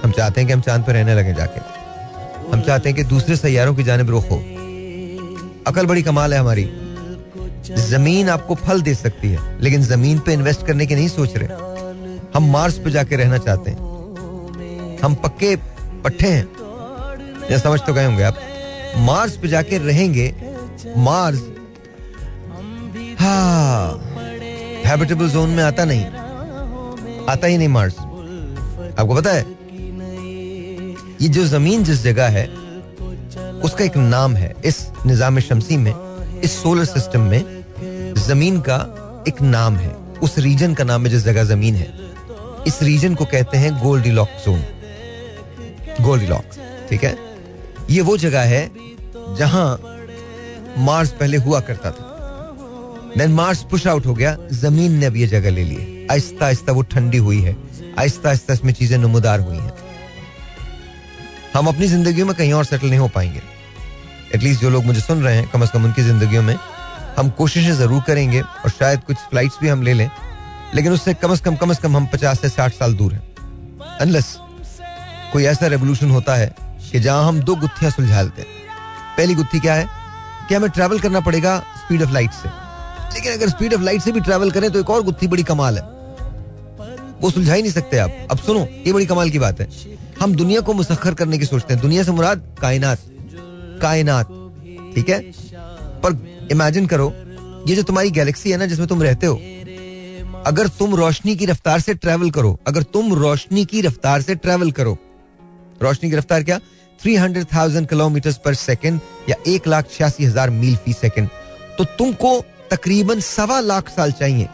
[0.05, 1.61] हम चाहते हैं कि हम चाँद पे रहने लगे जाके।
[2.53, 4.37] हम चाहते हैं कि दूसरे सैारों की जानब रुख हो।
[5.67, 6.71] अकल बड़ी कमाल है हमारी।
[7.75, 11.49] ज़मीन आपको फल दे सकती है, लेकिन ज़मीन पे इन्वेस्ट करने की नहीं सोच रहे।
[12.35, 13.79] हम मार्स पे जाके रहना चाहते हैं।
[15.05, 15.57] हम पक्के
[16.05, 16.49] पट्टे हैं।
[17.51, 18.39] या समझ तो गए होंगे आप।
[18.97, 20.35] मार्स पे जाके रहेंगे।
[20.97, 21.39] मार्स।
[24.87, 26.07] हैबिटेबल जोन में आता नहीं।
[27.29, 27.97] आता ही नहीं मार्स।
[28.99, 29.45] आपको पता है,
[31.21, 32.47] ये जो ज़मीन जिस जगह है,
[33.65, 35.95] उसका एक नाम है, इस निज़ाम शमसी में,
[36.45, 37.65] इस सोलर सिस्टम में,
[38.19, 38.79] ज़मीन का
[39.29, 41.89] एक नाम है, उस रीजन का नाम है जिस जगह ज़मीन है।
[42.67, 44.63] इस रीजन को कहते हैं Goldilocks zone.
[46.01, 46.45] Goldilocks
[46.91, 47.17] ठीक है?
[47.91, 48.71] ये वो जगह है,
[49.39, 49.69] जहाँ
[50.79, 55.27] मार्स पहले हुआ करता था। देन मार्स पुश आउट हो गया, ज़मीन ने अब ये
[55.27, 57.57] जगह ले ली आहिस्ता आहिस्ता वो ठंडी हुई है।
[57.99, 59.73] आहिस्ता आहिस्ता इसमें चीज़ें नमदार हुई हैं।
[61.55, 63.43] हम अपनी ज़िंदगी में कहीं और सेटल नहीं हो पाएँगे।
[64.35, 66.57] एटलीस्ट जो लोग मुझे सुन रहे हैं, कम अज कम उनकी ज़िंदगी में,
[67.19, 70.11] हम कोशिशें ज़रूर करेंगे और शायद कुछ फ्लाइट्स भी हम ले लें,
[70.75, 73.99] लेकिन उससे कम अज कम कम अज कम हम पचास से साठ साल दूर हैं।
[74.01, 74.37] अनलेस
[75.33, 76.55] कोई ऐसा रेवोल्यूशन होता है
[76.91, 78.51] कि जहाँ हम दो गुत्थियाँ सुलझा लेते हैं
[79.17, 79.89] पहली गुत्थी क्या है?
[80.49, 82.49] कि हमें ट्रैवल करना पड़ेगा स्पीड ऑफ़ लाइट से।
[83.15, 85.79] लेकिन अगर स्पीड ऑफ़ लाइट से भी ट्रैवल करें तो एक और गुत्थी बड़ी कमाल
[85.79, 85.83] है।
[87.21, 89.69] वो सुलझा ही नहीं सकते आप। अब सुनो, ये बड़ी कमाल की बात है।
[90.21, 92.99] हम दुनिया को मुसखर करने की सोचते हैं। दुनिया से मुराद, कायनात।
[93.83, 94.29] कायनात,
[94.95, 95.21] ठीक है?
[96.03, 97.13] पर इमेजिन करो,
[97.69, 99.41] ये जो तुम्हारी गैलेक्सी है ना, जिसमें तुम रहते हो,
[100.47, 104.71] अगर तुम रोशनी की रफ्तार से ट्रेवल करो, अगर तुम रोशनी की रफ्तार से ट्रेवल
[104.71, 104.97] करो,
[105.83, 106.59] रोशनी की रफ्तार क्या?
[107.01, 111.29] Three hundred thousand kilometer per second या एक लाख छियासी हज़ार मील फ़ी सेकेंड
[111.79, 112.31] तो तुमको
[112.71, 114.49] तकरीबन सवा लाख साल चाहिए।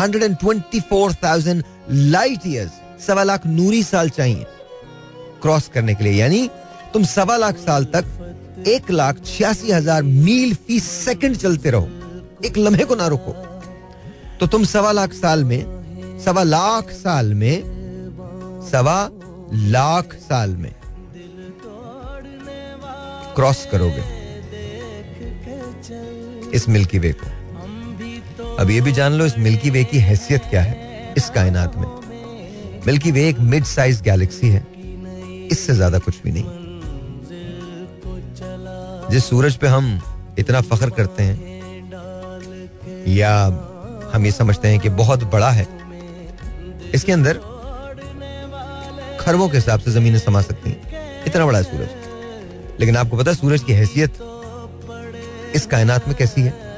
[0.00, 4.44] Hundred and twenty four thousand light years सवा लाख नूरी साल चाहिए।
[5.42, 6.48] क्रॉस करने के लिए, यानी
[6.92, 11.88] तुम सवा लाख साल तक एक लाख छियासी हज़ार मील फ़ी सेकंड चलते रहो।
[12.44, 13.32] एक लम्हे को ना रुको।
[14.40, 17.62] तो तुम सवा लाख साल में, सवा लाख साल में,
[18.70, 18.98] सवा
[19.52, 20.72] लाख साल में
[23.36, 24.04] क्रॉस करोगे।
[26.50, 27.39] इस मिल्की वे को।
[28.60, 31.86] अब ये भी जान लो, इस मिल्की वे की हैसियत क्या है इस कायनात में।
[32.86, 34.62] मिल्की वे एक मिड साइज़ गैलेक्सी है,
[35.52, 36.44] इससे ज़्यादा कुछ भी नहीं।
[39.10, 40.00] जिस सूरज पे हम
[40.38, 41.36] इतना फख्र करते हैं,
[43.08, 43.34] या
[44.14, 45.66] हम ये समझते हैं कि बहुत बड़ा है,
[46.94, 47.40] इसके अंदर
[49.20, 53.30] खरबों के हिसाब से जमीनें समा सकती हैं। इतना बड़ा है सूरज। लेकिन आपको पता
[53.30, 54.12] है, सूरज की हैसियत
[55.54, 56.69] इस कायनात में कैसी है?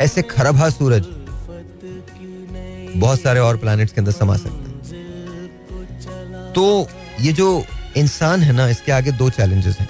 [0.00, 1.04] ऐसे खरबा सूरज,
[2.96, 4.74] बहुत सारे और प्लैनेट्स के अंदर समा सकते हैं।
[6.52, 6.88] तो
[7.20, 7.64] ये जो
[7.96, 9.88] इंसान है ना, इसके आगे दो चैलेंजेस हैं।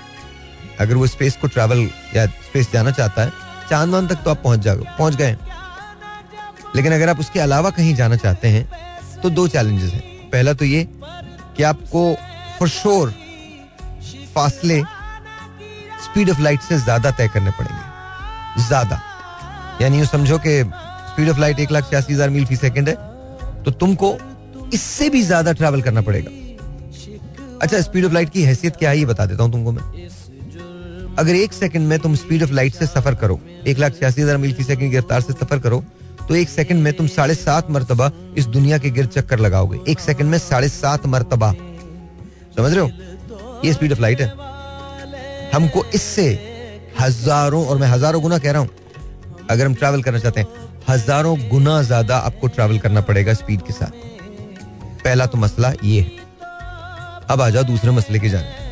[0.80, 1.78] अगर वो स्पेस को ट्रैवल
[2.16, 3.32] या स्पेस जाना चाहता है
[3.70, 5.36] चाँद वान तक तो आप पहुँच जाओगे पहुँच गए।
[6.76, 10.64] लेकिन अगर आप उसके अलावा कहीं जाना चाहते हैं तो दो चैलेंजेस हैं। पहला तो
[10.64, 10.86] ये
[11.56, 12.14] कि आपको
[12.58, 13.10] फॉर
[14.34, 14.80] फासले
[16.04, 19.00] स्पीड ऑफ़ लाइट से ज़्यादा तय करने पड़ेंगे। ज़्यादा।
[19.82, 22.94] यानी यूँ समझो कि स्पीड ऑफ़ लाइट एक लाख छियासी हज़ार मील फ़ी सेकेंड है
[23.64, 24.16] तो तुमको
[24.74, 26.30] इससे भी ज़्यादा ट्रैवल करना पड़ेगा।
[27.62, 29.82] अच्छा स्पीड ऑफ़ लाइट की हैसियत क्या है, ये बता देता हूँ तुमको मैं।
[31.18, 34.36] अगर एक सेकंड में तुम स्पीड ऑफ़ लाइट से सफ़र करो, एक लाख छियासी हज़ार
[34.36, 35.82] मील फ़ी सेकंड की रफ्तार से सफ़र करो
[36.28, 40.00] तो एक सेकंड में तुम साढ़े सात मरतबा इस दुनिया के गिर चक्कर लगाओगे। एक
[40.00, 41.52] सेकंड में साढ़े सात मरतबा।
[42.56, 42.90] समझ रहे हो?
[43.64, 44.28] ये स्पीड ऑफ़ लाइट है।
[45.52, 46.26] हमको इससे
[47.00, 48.68] हज़ारों, और मैं हज़ारों गुना कह रहा हूँ
[49.50, 50.48] अगर हम ट्रैवल करना चाहते हैं,
[50.88, 54.04] हज़ारों गुना ज़्यादा आपको ट्रैवल करना पड़ेगा स्पीड के साथ।
[55.04, 56.24] पहला तो मसला ये है।
[57.30, 58.64] अब आ जाओ दूसरे मसले की जाने।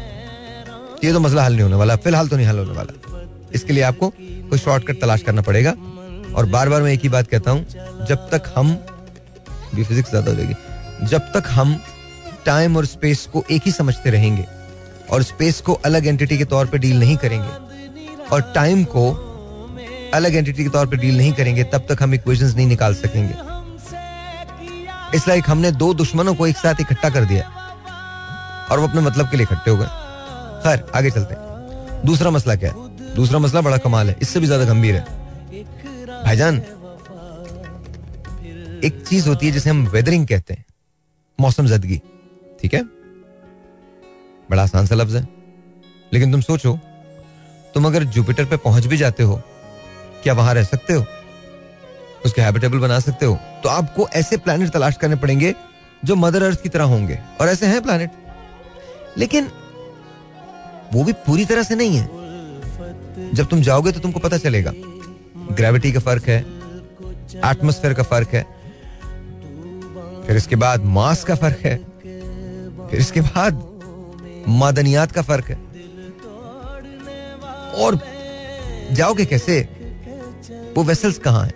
[1.04, 3.82] ये तो मसला हल नहीं होने वाला, फ़िलहाल तो नहीं हल होने वाला। इसके लिए
[3.84, 5.74] आपको कोई शॉर्टकट तलाश करना पड़ेगा।
[6.34, 7.64] और बार बार मैं एक ही बात कहता हूँ,
[8.08, 8.72] जब तक हम
[9.74, 10.54] भी फिजिक्स ज़्यादा हो जाएगी,
[11.06, 11.78] जब तक हम
[12.46, 14.46] टाइम और स्पेस को एक ही समझते रहेंगे
[15.10, 17.48] और स्पेस को अलग एंटिटी के तौर पर डील नहीं करेंगे,
[18.26, 19.12] और टाइम को
[20.14, 23.34] अलग एंटिटी के तौर पे डील नहीं करेंगे, तब तक हम इक्वेशंस नहीं निकाल सकेंगे।
[25.16, 27.42] इस लाइक हमने दो दुश्मनों को एक साथ इकट्ठा कर दिया
[28.70, 29.86] और वो अपने मतलब के लिए इकट्ठे हो गए।
[30.64, 33.14] खैर, आगे चलते हैं। दूसरा मसला क्या है?
[33.14, 35.04] दूसरा मसला बड़ा कमाल है। इससे भी ज़्यादा गंभीर है।
[36.24, 36.56] भाईजान,
[38.84, 40.64] एक चीज़ होती है जिसे हम वेदरिंग कहते हैं।
[41.38, 42.00] मौसम जदगी,
[42.60, 42.82] ठीक है?
[44.48, 45.22] बड़ा आसान सा लफ्ज है।
[46.12, 46.78] लेकिन तुम सोचो,
[47.74, 49.40] तुम अगर जुपिटर पे पहुँच भी जाते हो
[50.24, 51.06] क्या वहाँ रह सकते हो?
[52.26, 55.54] उसके हैबिटेबल बना सकते हो। तो आपको ऐसे प्लैनेट तलाश करने पड़ेंगे,
[56.04, 58.10] जो मदर अर्थ की तरह होंगे। और ऐसे हैं प्लैनेट
[59.18, 59.48] लेकिन,
[60.92, 62.06] वो भी पूरी तरह से नहीं है।
[63.34, 64.72] जब तुम जाओगे तो तुमको पता चलेगा।
[65.54, 66.40] ग्रेविटी का फ़र्क है।
[67.50, 68.42] एटमोस्फेयर का फ़र्क है।
[70.26, 71.76] फिर इसके बाद मास का फ़र्क है।
[72.88, 73.80] फिर इसके बाद
[74.48, 75.54] मादनियात का फ़र्क है।
[77.72, 77.98] और
[78.92, 79.73] जाओगे कैसे?
[80.76, 81.54] वो वेसल्स कहाँ हैं?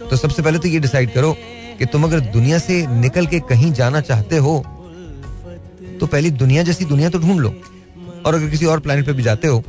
[0.00, 1.36] तो सबसे पहले तो ये डिसाइड करो
[1.78, 4.58] कि तुम अगर दुनिया से निकल के कहीं जाना चाहते हो
[6.00, 7.54] तो पहली दुनिया जैसी दुनिया तो ढूंढ लो।
[8.26, 9.62] और अगर किसी और प्लेनेट पे भी जाते हो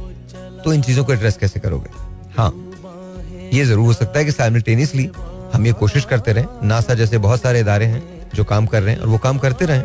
[0.64, 1.90] तो इन चीज़ों को एड्रेस कैसे करोगे?
[2.38, 2.52] हाँ
[3.54, 5.10] ये ज़रूर हो सकता है कि साइमल्टेनियसली
[5.54, 8.02] हम ये कोशिश करते रहें। नासा जैसे बहुत सारे इदारे हैं
[8.36, 9.84] जो काम कर रहे हैं और वो काम करते रहें।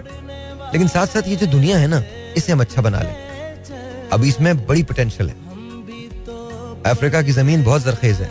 [0.73, 2.03] लेकिन साथ साथ ये जो दुनिया है ना,
[2.37, 5.35] इसे हम अच्छा बना लें। अभी इसमें बड़ी पोटेंशियल है।
[6.87, 8.31] अफ्रीका की ज़मीन बहुत जरखेज है,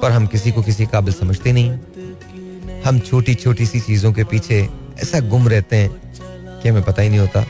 [0.00, 4.60] पर हम किसी को किसी काबिल समझते नहीं। हम छोटी छोटी सी चीज़ों के पीछे
[5.02, 7.44] ऐसा गुम रहते हैं कि हमें पता ही नहीं होता।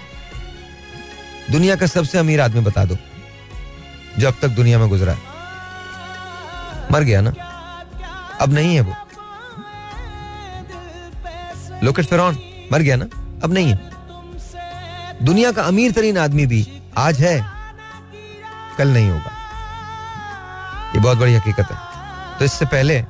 [1.51, 2.97] दुनिया का सबसे अमीर आदमी बता दो,
[4.19, 5.33] जो अब तक दुनिया में गुजरा है।
[6.93, 7.31] मर गया ना?
[8.41, 8.95] अब नहीं है वो।
[11.83, 12.39] लोकेट फिरौन
[12.73, 13.05] मर गया ना?
[13.45, 13.93] अब नहीं है।
[15.23, 16.67] दुनिया का अमीर तरीन आदमी भी
[16.99, 17.39] आज है,
[18.79, 19.31] कल नहीं होगा।
[21.05, 21.77] बहुत बड़ी हकीकत है।
[22.39, 23.01] तो इससे पहले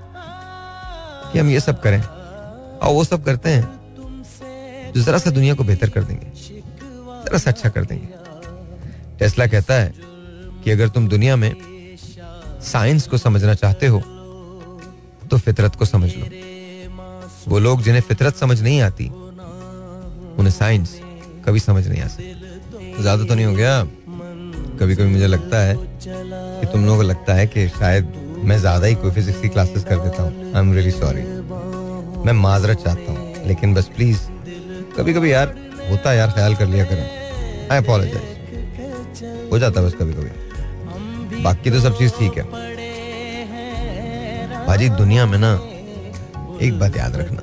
[1.33, 5.65] कि हम ये सब करें, और वो सब करते हैं जो जरा सा दुनिया को
[5.65, 8.09] बेहतर कर देंगे, जरा सा अच्छा कर देंगे।
[9.19, 9.93] टेस्ला कहता है
[10.65, 11.53] कि अगर तुम दुनिया में
[12.65, 14.01] साइंस को समझना चाहते हो
[15.31, 16.27] तो फितरत को समझ लो।
[17.49, 19.07] वो लोग जिन्हें फितरत समझ नहीं आती,
[20.39, 21.01] उन्हें साइंस
[21.47, 23.83] कभी समझ नहीं आ सकती ज़्यादा तो नहीं हो गया?
[24.81, 28.13] कभी कभी मुझे लगता है कि तुम लोगों को लगता है कि शायद
[28.45, 31.23] मैं ज़्यादा ही कोई फिजिक्स की क्लासेस कर देता हूँ। आई एम रियली सॉरी
[32.27, 34.19] मैं माजरत चाहता हूँ, लेकिन बस प्लीज़
[34.97, 35.55] कभी कभी यार,
[35.91, 41.43] होता है यार, ख्याल कर लिया करें। आई अपोलोजाइज हो जाता है बस कभी कभी
[41.43, 42.45] बाकी तो सब चीज़ ठीक है।
[44.67, 45.53] भाजी, दुनिया में ना,
[46.63, 47.43] एक बात याद रखना।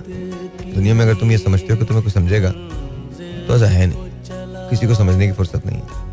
[0.73, 4.69] दुनिया में अगर तुम ये समझते हो कि तुम्हें कुछ समझेगा तो ऐसा है नहीं।
[4.69, 6.10] किसी को समझने की फुर्सत नहीं है।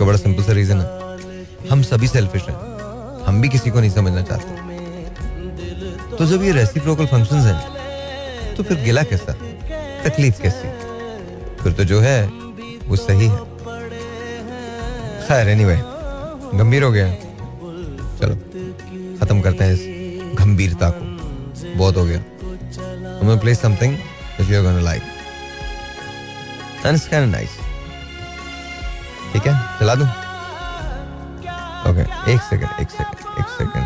[0.00, 0.88] उसका बड़ा सिंपल सा रीजन है।
[1.68, 2.56] हम सभी सेल्फिश हैं।
[3.24, 4.52] हम भी किसी को नहीं समझना चाहते।
[6.16, 9.32] तो जब ये रेसिप्रोकल फ़ंक्शंस हैं तो फिर गिला कैसा?
[10.04, 10.68] तकलीफ़ कैसी?
[11.62, 12.26] फिर तो जो है,
[12.84, 13.36] वो सही है।
[15.28, 15.76] खैर एनीवे
[16.58, 17.14] गंभीर हो गया।
[18.20, 18.36] चलो,
[19.18, 19.80] खत्म करते हैं इस
[20.38, 21.04] गंभीरता को।
[21.78, 22.24] बहुत हो गया।
[23.20, 23.92] I'm gonna play something
[24.36, 25.08] that you're gonna like.
[26.86, 27.59] And it's.
[29.32, 29.54] ठीक है?
[29.78, 30.06] चला दूँ?
[31.90, 33.84] ओके एक सेकंड एक सेकंड एक सेकंड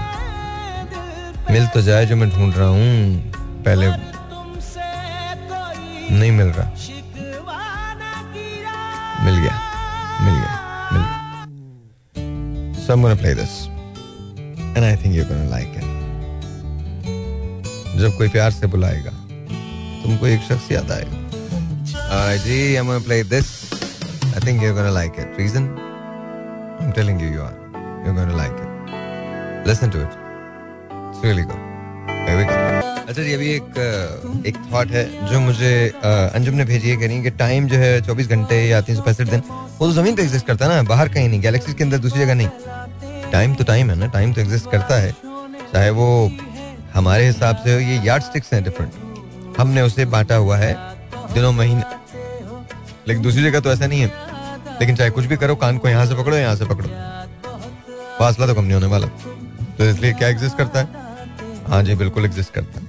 [1.51, 2.85] मिल तो जाए जो मैं ढूंढ रहा हूँ
[3.65, 3.87] पहले
[6.19, 6.69] नहीं मिल रहा।
[9.25, 9.55] मिल गया
[10.23, 10.55] मिल गया
[10.93, 11.23] मिल गया।
[12.95, 13.53] I'm gonna play this
[14.77, 15.87] and I think you're gonna like it.
[18.01, 19.11] जब कोई प्यार से बुलाएगा
[20.03, 21.17] तुमको एक शख्स याद आएगा।
[22.11, 23.54] Alright, ji I'm gonna play this.
[24.35, 25.29] I think you're gonna like it.
[25.39, 25.65] Reason?
[26.81, 27.55] I'm telling you, you are.
[28.05, 28.71] You're gonna like it.
[29.65, 30.17] Listen to it.
[31.11, 31.63] It's really good.
[32.27, 32.57] Here we go.
[33.05, 33.79] अच्छा जी अभी एक
[34.47, 37.77] एक thought है जो मुझे अंजुम ने भेजी है कह रही है कि टाइम जो
[37.79, 40.77] है 24 घंटे या तीन सौ पैंसठ दिन वो तो ज़मीन पे एग्जिस्ट करता है
[40.77, 44.07] ना बाहर कहीं नहीं गैलेक्सी के अंदर दूसरी जगह नहीं टाइम तो टाइम है ना
[44.17, 45.15] टाइम तो एग्जिस्ट करता है
[45.73, 46.09] चाहे वो
[46.95, 50.75] हमारे हिसाब से ये यार्ड स्टिक्स हैं डिफरेंट हमने उसे बांटा हुआ है
[51.35, 51.83] दिनों महीने
[53.09, 54.24] लेकिन दूसरी जगह तो ऐसा नहीं है
[54.81, 56.89] लेकिन चाहे कुछ भी करो, कान को यहाँ से पकड़ो, यहाँ से पकड़ो।
[58.19, 59.07] फासला तो कम नहीं होने वाला।
[59.79, 61.03] तो इसलिए क्या एग्जिस्ट करता है?
[61.69, 62.87] हाँ जी, बिल्कुल एग्जिस्ट करता है।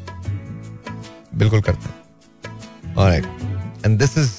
[1.35, 4.31] बिल्कुल करता है। Alright and this is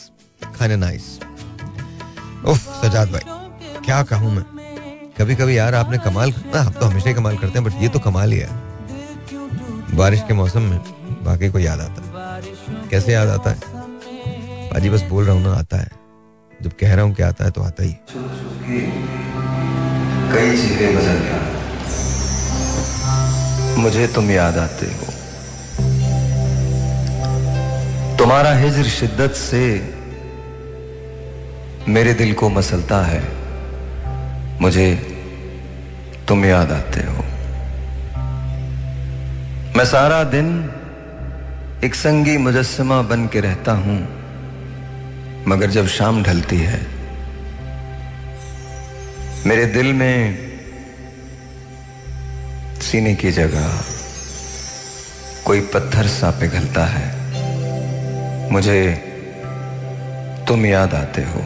[0.59, 1.19] kind nice
[2.45, 3.21] उफ सजाद भाई,
[3.85, 4.45] क्या कहूँ मैं?
[5.19, 7.89] कभी कभी यार आपने कमाल ना आप तो हमेशा ही कमाल करते हैं बट ये
[7.89, 10.79] तो कमाल ही है। बारिश के मौसम में
[11.25, 13.57] बाकी को याद आता है। कैसे याद आता है?
[14.71, 15.91] पाजी बस बोल रहा हूँ ना, आता है।
[16.63, 17.97] जब कह रहा हूँ कि आता है तो आता ही।
[20.33, 21.41] कई चेहरे बदल गया।
[23.79, 25.13] मुझे तुम याद आते हो।
[28.19, 29.95] तुम्हारा हिजर शिद्दत से
[31.89, 33.23] मेरे दिल को मसलता है।
[34.61, 34.95] मुझे
[36.29, 37.25] तुम याद आते हो।
[39.79, 40.71] मैं सारा दिन
[41.85, 44.26] एक संगी मुजस्मा बन के रहता हूँ।
[45.49, 46.87] मगर जब शाम ढलती है,
[49.47, 50.39] मेरे दिल में
[52.81, 53.81] सीने की जगह
[55.45, 57.17] कोई पत्थर सा पिघलता है।
[58.53, 58.95] मुझे
[60.49, 61.41] तुम याद आते हो।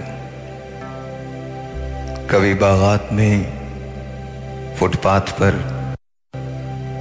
[2.31, 3.61] कभी बागात में
[4.79, 5.53] फुटपाथ पर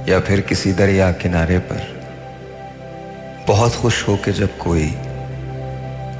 [0.08, 2.00] या फिर किसी दरिया किनारे पर
[3.48, 4.94] बहुत खुश हो के जब कोई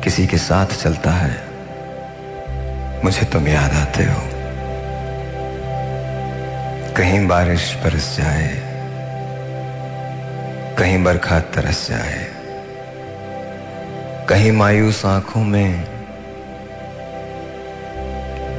[0.04, 1.36] किसी के साथ चलता है।
[3.04, 4.20] मुझे तुम याद आते हो।
[6.96, 8.48] कहीं बारिश बरस जाए,
[10.78, 12.26] कहीं बरखा तरस जाए,
[14.28, 15.84] कहीं मायूस आँखों में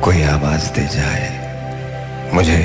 [0.02, 1.28] कोई आवाज़ दे जाए।
[2.34, 2.62] मुझे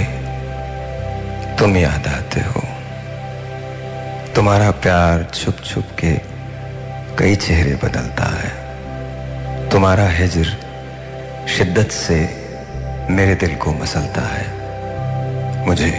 [1.59, 2.63] तुम याद आते हो।
[4.35, 6.15] तुम्हारा प्यार छुप छुप के
[7.19, 8.66] कई चेहरे बदलता है।
[9.73, 10.45] तुम्हारा हिजर
[11.49, 12.49] शिद्दत से
[13.11, 14.47] मेरे दिल को मसलता है।
[15.67, 15.91] मुझे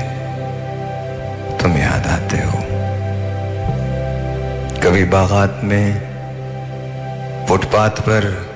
[1.61, 2.59] तुम याद आते हो।
[4.83, 5.93] कभी बागात में,
[7.47, 8.49] फुटपाथ पर,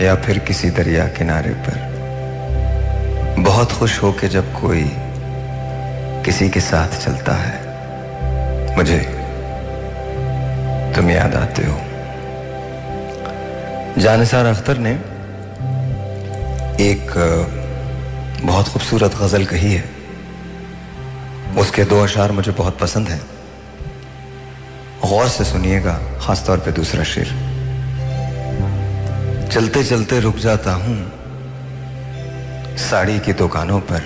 [0.00, 1.92] या फिर किसी दरिया किनारे पर।
[3.38, 4.92] बहुत खुश होके जब कोई
[6.24, 7.72] किसी के साथ चलता है,
[8.76, 8.98] मुझे
[10.96, 11.91] तुम याद आते हो।
[13.98, 14.90] जानिसार अख्तर ने
[16.80, 17.10] एक
[18.42, 19.84] बहुत खूबसूरत गज़ल कही है।
[21.58, 23.20] उसके दो अशार मुझे बहुत पसंद हैं।
[25.02, 27.28] गौर से सुनिएगा, खासतौर पे दूसरा शेर।
[29.52, 30.96] चलते चलते रुक जाता हूँ,
[32.80, 34.02] साड़ी की दुकानों पर।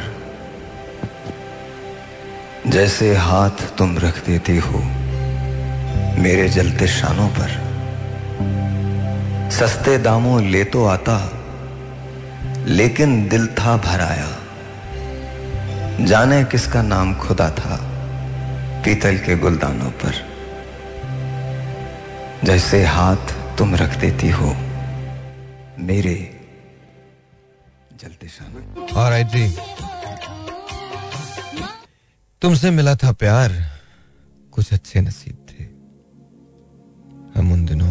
[2.66, 4.78] जैसे हाथ तुम रख देती हो,
[6.18, 7.65] मेरे जलते शानों पर।
[9.56, 11.16] सस्ते दामों ले तो आता,
[12.68, 14.30] लेकिन दिल था भराया।
[16.06, 17.76] जाने किसका नाम खुदा था
[18.84, 20.14] पीतल के गुलदानों पर।
[22.44, 23.24] जैसे हाथ
[23.58, 24.50] तुम रख देती हो,
[25.78, 26.16] मेरे
[28.00, 28.28] जलते
[28.94, 29.46] और जी।
[32.42, 33.48] तुमसे मिला था प्यार,
[34.52, 35.64] कुछ अच्छे नसीब थे।
[37.38, 37.85] हम उन दिनों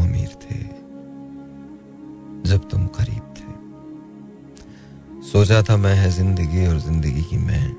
[2.55, 3.53] जब तुम करीब थे।
[5.31, 7.73] सोचा था मैं है ज़िंदगी और ज़िंदगी की मैं।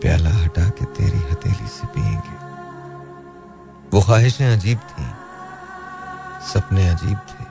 [0.00, 2.36] प्याला हटा के तेरी हथेली से पिएँगे।
[3.90, 5.06] वो ख्वाहिशें अजीब थी,
[6.52, 7.44] सपने अजीब थे।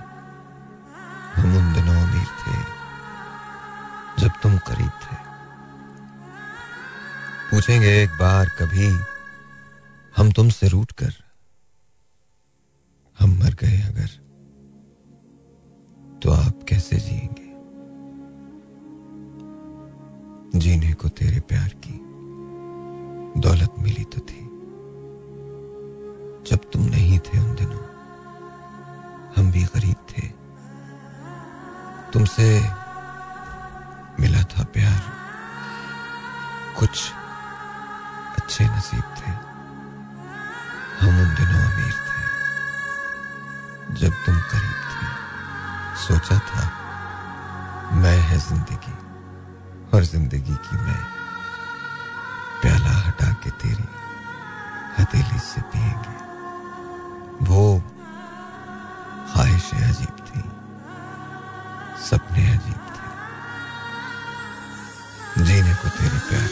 [1.41, 2.57] हम उन दिनों अमीर थे,
[4.23, 5.19] जब तुम करीब थे।
[7.51, 8.89] पूछेंगे एक बार कभी,
[10.17, 11.13] हम तुमसे रूट कर,
[13.19, 14.20] हम मर गए अगर।
[16.21, 17.51] तो आप कैसे जिएँगे?
[20.59, 22.01] जीने को तेरे प्यार की
[23.39, 24.41] दौलत मिली तो थी।
[26.49, 27.85] जब तुम नहीं थे उन दिनों,
[29.37, 30.27] हम भी गरीब थे।
[32.13, 32.61] तुमसे
[34.19, 35.03] मिला था प्यार।
[36.79, 37.11] कुछ
[38.39, 39.31] अच्छे नसीब थे।
[41.01, 42.23] हम उन दिनों अमीर थे,
[43.95, 44.90] जब तुम करीब थे।
[46.01, 46.63] सोचा था
[48.01, 48.95] मैं है ज़िंदगी
[49.93, 51.01] और ज़िंदगी की मैं
[52.61, 53.87] प्याला हटा के तेरी
[54.97, 56.15] हथेली से पिएँगे
[57.49, 57.63] वो
[59.31, 60.41] ख्वाहिशें अजीब थी,
[62.05, 63.07] सपने अजीब थे।
[65.45, 66.50] जीने को तेरे प्यार